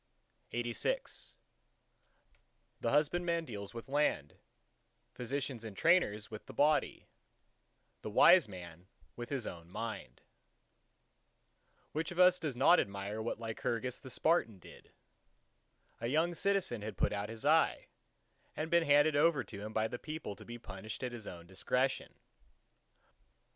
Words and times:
LXXXVII 0.51 1.35
The 2.81 2.89
husbandman 2.89 3.45
deals 3.45 3.75
with 3.75 3.87
land; 3.87 4.39
physicians 5.13 5.63
and 5.63 5.77
trainers 5.77 6.31
with 6.31 6.47
the 6.47 6.55
body; 6.55 7.05
the 8.01 8.09
wise 8.09 8.47
man 8.49 8.87
with 9.15 9.29
his 9.29 9.45
own 9.45 9.69
Mind. 9.69 10.21
LXXXVIII 10.23 11.85
Which 11.91 12.09
of 12.11 12.17
us 12.17 12.39
does 12.39 12.55
not 12.55 12.79
admire 12.79 13.21
what 13.21 13.39
Lycurgus 13.39 13.99
the 13.99 14.09
Spartan 14.09 14.57
did? 14.57 14.89
A 15.99 16.07
young 16.07 16.33
citizen 16.33 16.81
had 16.81 16.97
put 16.97 17.13
out 17.13 17.29
his 17.29 17.45
eye, 17.45 17.85
and 18.57 18.71
been 18.71 18.81
handed 18.83 19.15
over 19.15 19.43
to 19.43 19.59
him 19.61 19.71
by 19.71 19.87
the 19.87 19.99
people 19.99 20.35
to 20.35 20.43
be 20.43 20.57
punished 20.57 21.03
at 21.03 21.11
his 21.11 21.27
own 21.27 21.45
discretion. 21.45 22.15